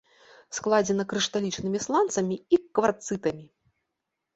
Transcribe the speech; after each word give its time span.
Складзена 0.57 1.05
крышталічнымі 1.11 1.83
сланцамі 1.85 2.35
і 2.41 2.55
кварцытамі. 2.77 3.51